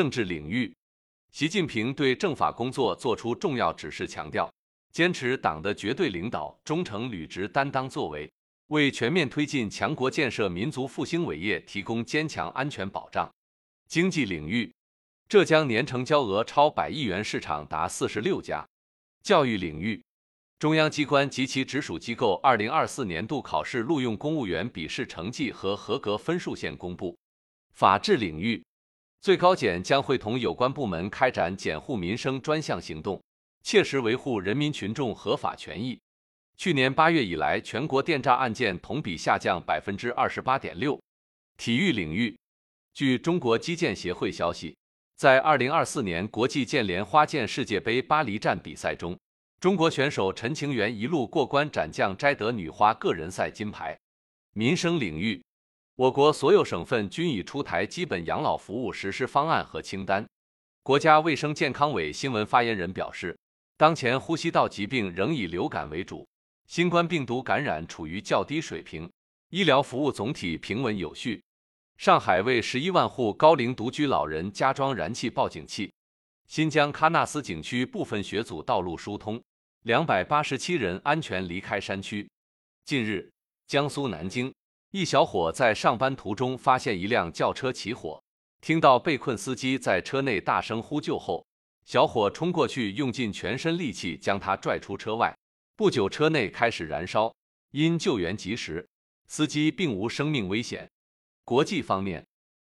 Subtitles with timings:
[0.00, 0.74] 政治领域，
[1.30, 4.50] 习近平对政法工作作出重要指示，强调
[4.92, 8.26] 坚持党的绝对领导，忠诚履职担当作为，
[8.68, 13.30] 为全面推进强国建设、民族复兴伟业提供坚强安全保障。
[13.88, 14.72] 经济领域，
[15.28, 18.66] 浙江年成交额超百亿元市场达四十六家。
[19.22, 20.02] 教育领域，
[20.58, 27.14] 中央机关及其直属机构二零二四年度考试录用公务员笔试成绩和合格分数线公布。
[27.74, 28.64] 法治领域。
[29.20, 33.22] 最高检将会同有关部门开展检护民生专项行动，
[33.62, 36.00] 切实维护人民群众合法权益。
[36.56, 40.98] 去年八月以来，全国电诈案件同比下降百分之二十八点六。
[41.58, 42.34] 体育领域，
[42.94, 44.74] 据中国击剑协会消息，
[45.16, 49.18] 在二零二四年国际剑联花剑世界杯巴黎站比赛中，
[49.60, 53.98] 中国选手陈情源一路过关斩将，摘得女花个人赛金牌。
[54.54, 55.42] 民生领域。
[56.00, 60.26] 我国所有省份均已出台基本养老服务实施方案和清单。
[60.82, 63.38] 国家卫生健康委新闻发言人表示，
[63.76, 66.26] 当前呼吸道疾病仍以流感为主，
[66.66, 69.12] 新冠病毒感染处于较低水平，
[69.50, 71.42] 医疗服务总体平稳有序。
[71.98, 75.92] 上海为十一万户高龄独居老人加装燃气报警器。
[76.48, 79.38] 新疆喀纳斯景区部分雪阻道路疏通，
[79.82, 82.26] 两百八十七人安全离开山区。
[82.86, 83.30] 近日，
[83.66, 84.50] 江苏南京。
[84.92, 88.20] 一小伙在上班途中发现一辆轿车起火，
[88.60, 91.46] 听到被困司机在车内大声呼救后，
[91.84, 95.32] 小伙冲过去，用尽全身力气将他拽出车外。
[95.76, 97.32] 不久，车内开始燃烧，
[97.70, 98.84] 因救援及时，
[99.28, 100.90] 司机并无生命危险。
[101.44, 102.26] 国际方面，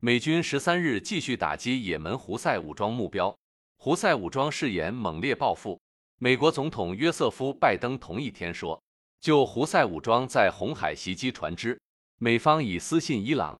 [0.00, 3.32] 美军十三日继续打击也门胡塞武装目标，
[3.76, 5.80] 胡塞武装誓言猛烈报复。
[6.18, 8.82] 美国总统约瑟夫·拜登同一天说，
[9.20, 11.80] 就胡塞武装在红海袭击船只。
[12.22, 13.58] 美方已私信伊朗。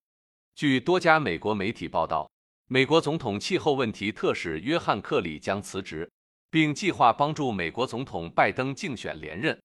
[0.54, 2.30] 据多家美国媒体报道，
[2.66, 6.10] 美国总统气候问题特使约翰·克里将辞职，
[6.50, 9.58] 并计划帮助美国总统拜登竞选连任。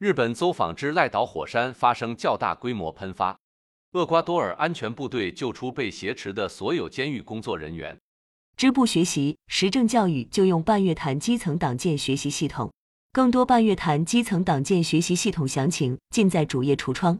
[0.00, 3.38] 日本走访之赖岛火山发生较大规模喷发，
[3.92, 7.96] 厄瓜多尔安全部队救出被挟持的所有监狱工作人员。
[8.56, 12.72] 支部学习时政教育就用半月谈基层党建学习系统，
[13.12, 17.16] 更多半月谈基层党建学习系统详情尽在主页橱窗。